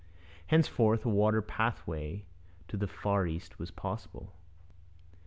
[0.47, 2.25] Henceforth a water pathway
[2.69, 4.33] to the Far East was possible.